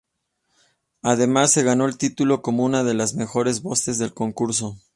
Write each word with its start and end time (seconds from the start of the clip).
Además 1.03 1.51
se 1.51 1.61
ganó 1.61 1.85
el 1.85 1.95
título, 1.95 2.41
como 2.41 2.63
una 2.65 2.83
de 2.83 2.95
las 2.95 3.13
mejores 3.13 3.61
voces 3.61 3.99
del 3.99 4.15
concurso. 4.15 4.79